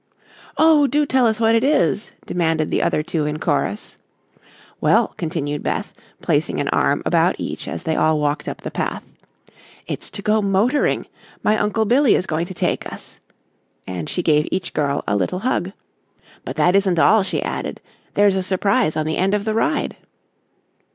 "Oh, 0.57 0.87
do 0.87 1.05
tell 1.05 1.27
us 1.27 1.39
what 1.39 1.53
it 1.53 1.63
is," 1.63 2.11
demanded 2.25 2.71
the 2.71 2.81
other 2.81 3.03
two 3.03 3.27
in 3.27 3.37
chorus. 3.37 3.97
"Well," 4.79 5.13
continued 5.15 5.61
Beth, 5.61 5.93
placing 6.23 6.59
an 6.59 6.69
arm 6.69 7.03
about 7.05 7.35
each 7.37 7.67
as 7.67 7.83
they 7.83 7.95
all 7.95 8.19
walked 8.19 8.47
up 8.49 8.61
the 8.63 8.71
path, 8.71 9.05
"it's 9.85 10.09
to 10.09 10.23
go 10.23 10.41
motoring. 10.41 11.05
My 11.43 11.55
uncle 11.55 11.85
Billy 11.85 12.15
is 12.15 12.25
going 12.25 12.47
to 12.47 12.55
take 12.55 12.91
us," 12.91 13.19
and 13.85 14.09
she 14.09 14.23
gave 14.23 14.47
each 14.51 14.73
girl 14.73 15.03
a 15.07 15.15
little 15.15 15.41
hug. 15.41 15.71
"But 16.45 16.55
that 16.55 16.75
isn't 16.75 16.97
all," 16.97 17.21
she 17.21 17.43
added. 17.43 17.79
"There's 18.15 18.35
a 18.35 18.41
surprise 18.41 18.97
on 18.97 19.05
the 19.05 19.17
end 19.17 19.35
of 19.35 19.45
the 19.45 19.53
ride." 19.53 19.97